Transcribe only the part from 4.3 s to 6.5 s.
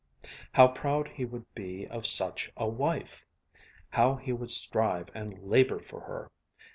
would strive and labor for her!